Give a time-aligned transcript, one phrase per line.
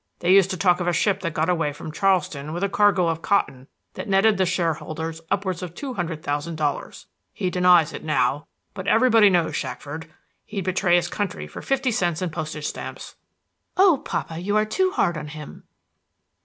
[0.17, 3.07] They used to talk of a ship that got away from Charleston with a cargo
[3.07, 7.05] of cotton that netted the share holders upwards of two hundred thousand dollars.
[7.33, 10.11] He denies it now, but everybody knows Shackford.
[10.43, 13.15] He'd betray his country for fifty cents in postage stamps."
[13.77, 14.39] "Oh, papa!
[14.39, 15.65] you are too hard on him."